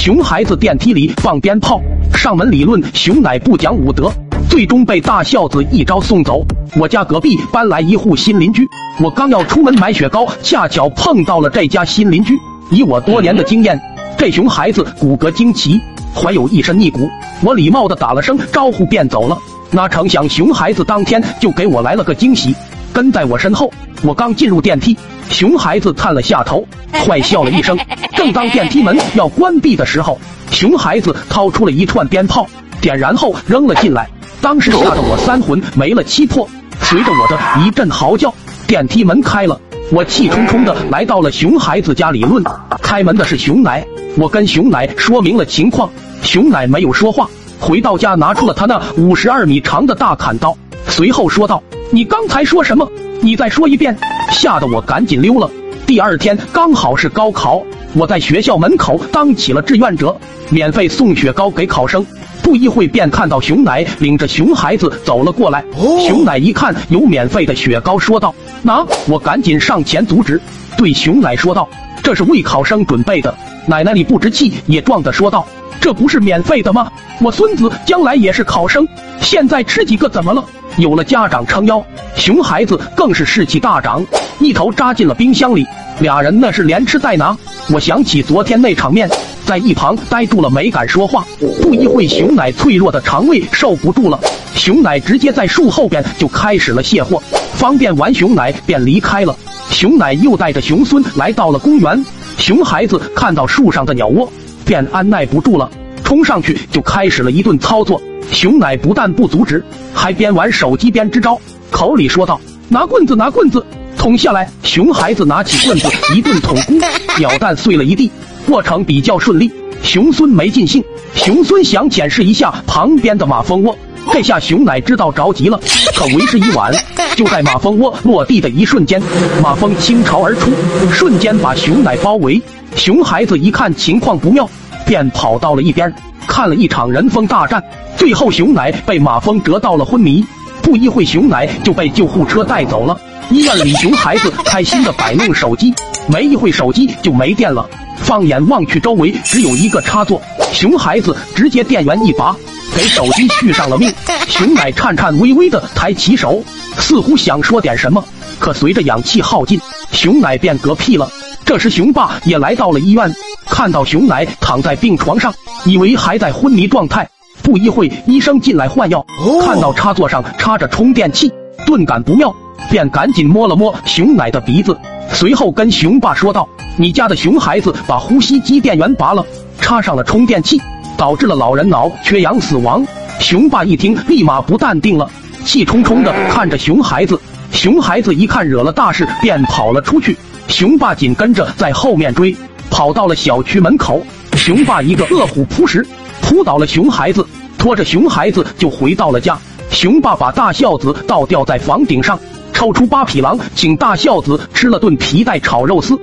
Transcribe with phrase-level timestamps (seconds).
[0.00, 1.78] 熊孩子电梯里放鞭炮，
[2.14, 4.10] 上门理论熊奶不讲武德，
[4.48, 6.42] 最终被大孝子一招送走。
[6.74, 8.66] 我家隔壁搬来一户新邻居，
[8.98, 12.34] 我刚要出门买雪糕，恰巧碰到了这家新邻居。
[12.70, 13.78] 以我多年的经验，
[14.16, 15.78] 这熊孩子骨骼惊奇，
[16.14, 17.06] 怀有一身逆骨。
[17.42, 19.36] 我礼貌的打了声招呼便走了。
[19.70, 22.54] 哪成想熊孩子当天就给我来了个惊喜，
[22.92, 23.72] 跟在我身后。
[24.02, 24.96] 我刚进入电梯，
[25.28, 27.78] 熊孩子探了下头，坏笑了一声。
[28.16, 30.18] 正当电梯门要关闭的时候，
[30.50, 32.46] 熊孩子掏出了一串鞭炮，
[32.80, 34.08] 点燃后扔了进来。
[34.40, 36.48] 当时吓得我三魂没了七魄。
[36.80, 38.32] 随着我的一阵嚎叫，
[38.66, 39.60] 电梯门开了。
[39.92, 42.42] 我气冲冲的来到了熊孩子家理论。
[42.80, 43.84] 开门的是熊奶，
[44.16, 45.90] 我跟熊奶说明了情况，
[46.22, 47.28] 熊奶没有说话。
[47.60, 50.56] 回到家，拿出了他那五十二米长的大砍刀，
[50.88, 51.62] 随后说道
[51.92, 52.88] ：“你刚才说什么？
[53.20, 53.96] 你再说一遍。”
[54.32, 55.50] 吓得我赶紧溜了。
[55.86, 57.62] 第二天刚好是高考，
[57.94, 60.16] 我在学校门口当起了志愿者，
[60.50, 62.04] 免费送雪糕给考生。
[62.42, 65.64] 不一会便看到熊奶领着熊孩子走了过来。
[66.06, 70.40] 熊奶一看有免费的雪糕，说道：“拿！”我赶紧上前阻止，
[70.76, 71.68] 对熊奶说道
[72.02, 73.34] ：“这是为考生准备的。”
[73.66, 75.46] 奶奶理不知气也壮的说道。
[75.80, 76.90] 这不是免费的吗？
[77.20, 78.86] 我孙子将来也是考生，
[79.20, 80.44] 现在吃几个怎么了？
[80.76, 81.82] 有了家长撑腰，
[82.14, 84.04] 熊孩子更是士气大涨，
[84.38, 85.66] 一头扎进了冰箱里。
[86.00, 87.36] 俩人那是连吃带拿。
[87.70, 89.08] 我想起昨天那场面，
[89.44, 91.24] 在一旁呆住了，没敢说话。
[91.62, 94.18] 不一会，熊奶脆弱的肠胃受不住了，
[94.54, 97.22] 熊奶直接在树后边就开始了卸货。
[97.54, 99.36] 方便完，熊奶便离开了。
[99.70, 102.04] 熊奶又带着熊孙来到了公园。
[102.38, 104.30] 熊孩子看到树上的鸟窝。
[104.70, 105.68] 便按耐不住了，
[106.04, 108.00] 冲上去就开始了一顿操作。
[108.30, 111.36] 熊奶不但不阻止，还边玩手机边支招，
[111.72, 112.40] 口里说道
[112.70, 113.66] ：“拿棍子，拿棍子，
[113.98, 118.08] 捅下来。”熊孩子拿起棍子 一顿捅，咕，鸟蛋碎了一地。
[118.46, 119.50] 过程比较顺利，
[119.82, 120.84] 熊孙没尽兴。
[121.16, 123.76] 熊孙想检视一下旁边的马蜂窝，
[124.12, 125.58] 这下熊奶知道着急了，
[125.96, 126.72] 可为时已晚。
[127.16, 129.02] 就在马蜂窝落地的一瞬间，
[129.42, 130.52] 马蜂倾巢而出，
[130.92, 132.40] 瞬间把熊奶包围。
[132.76, 134.48] 熊孩子一看情况不妙。
[134.90, 135.94] 便跑到了一边，
[136.26, 137.62] 看了一场人蜂大战。
[137.96, 140.26] 最后，熊奶被马蜂蛰到了昏迷。
[140.62, 143.00] 不一会，熊奶就被救护车带走了。
[143.30, 145.72] 医院里，熊孩子开心的摆弄手机，
[146.08, 147.64] 没一会手机就没电了。
[147.98, 150.20] 放眼望去，周围只有一个插座。
[150.52, 152.34] 熊孩子直接电源一拔，
[152.74, 153.94] 给手机续上了命。
[154.26, 156.42] 熊奶颤颤巍巍的抬起手，
[156.78, 158.04] 似乎想说点什么，
[158.40, 159.60] 可随着氧气耗尽，
[159.92, 161.08] 熊奶便嗝屁了。
[161.44, 163.14] 这时，熊爸也来到了医院。
[163.50, 165.34] 看到熊奶躺在病床上，
[165.66, 167.06] 以为还在昏迷状态。
[167.42, 169.04] 不一会，医生进来换药，
[169.44, 171.30] 看到插座上插着充电器，
[171.66, 172.34] 顿感不妙，
[172.70, 174.78] 便赶紧摸了摸熊奶的鼻子，
[175.12, 179.24] 随后跟熊爸说道：“你家的熊孩子把呼吸机电源拔了，
[179.60, 180.60] 插上了充电器，
[180.96, 182.86] 导致了老人脑缺氧死亡。”
[183.18, 185.10] 熊爸一听，立马不淡定了，
[185.44, 187.20] 气冲冲的看着熊孩子。
[187.52, 190.16] 熊孩子一看惹了大事，便跑了出去。
[190.48, 192.34] 熊爸紧跟着在后面追。
[192.70, 194.02] 跑到了小区门口，
[194.36, 195.86] 熊爸一个饿虎扑食，
[196.22, 197.26] 扑倒了熊孩子，
[197.58, 199.36] 拖着熊孩子就回到了家。
[199.70, 202.18] 熊爸把大孝子倒吊在房顶上，
[202.52, 205.98] 抽出八匹狼，请大孝子吃了顿皮带炒肉丝。